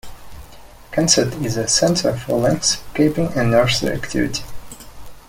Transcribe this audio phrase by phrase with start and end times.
[0.91, 4.41] Kensett is a center for landscaping and nursery activity.